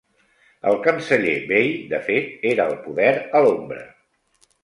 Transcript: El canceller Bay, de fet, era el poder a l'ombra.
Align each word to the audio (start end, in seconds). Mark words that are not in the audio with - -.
El 0.69 0.77
canceller 0.87 1.35
Bay, 1.51 1.67
de 1.91 1.99
fet, 2.09 2.33
era 2.53 2.67
el 2.71 2.75
poder 2.87 3.13
a 3.41 3.45
l'ombra. 3.49 3.85